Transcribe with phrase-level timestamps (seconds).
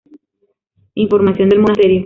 [0.95, 1.99] Información del monasterio